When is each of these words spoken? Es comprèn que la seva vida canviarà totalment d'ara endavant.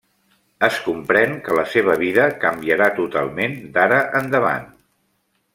Es 0.67 0.79
comprèn 0.85 1.35
que 1.47 1.57
la 1.59 1.65
seva 1.75 1.97
vida 2.05 2.25
canviarà 2.45 2.89
totalment 3.03 3.57
d'ara 3.77 4.01
endavant. 4.25 4.71